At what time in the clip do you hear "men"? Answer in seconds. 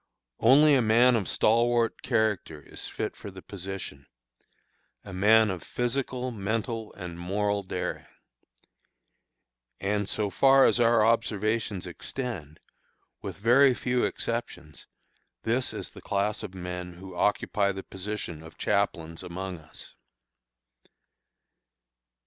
16.55-16.93